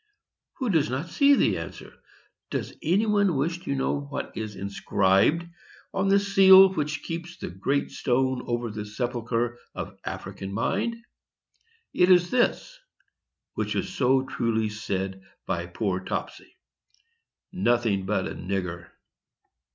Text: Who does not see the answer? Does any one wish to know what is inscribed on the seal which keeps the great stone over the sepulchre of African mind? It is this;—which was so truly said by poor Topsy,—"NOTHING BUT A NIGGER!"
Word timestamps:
Who 0.53 0.71
does 0.71 0.89
not 0.89 1.09
see 1.09 1.35
the 1.35 1.59
answer? 1.59 1.93
Does 2.49 2.73
any 2.81 3.05
one 3.05 3.35
wish 3.37 3.59
to 3.65 3.75
know 3.75 3.99
what 3.99 4.35
is 4.35 4.55
inscribed 4.55 5.45
on 5.93 6.07
the 6.07 6.17
seal 6.17 6.73
which 6.73 7.03
keeps 7.03 7.37
the 7.37 7.51
great 7.51 7.91
stone 7.91 8.41
over 8.47 8.71
the 8.71 8.83
sepulchre 8.83 9.59
of 9.75 9.95
African 10.03 10.51
mind? 10.53 10.95
It 11.93 12.09
is 12.09 12.31
this;—which 12.31 13.75
was 13.75 13.93
so 13.93 14.23
truly 14.23 14.69
said 14.69 15.21
by 15.45 15.67
poor 15.67 15.99
Topsy,—"NOTHING 15.99 18.07
BUT 18.07 18.27
A 18.27 18.33
NIGGER!" 18.33 18.91